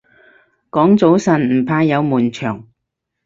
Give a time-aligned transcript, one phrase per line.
[0.71, 2.67] 講早晨唔怕有悶場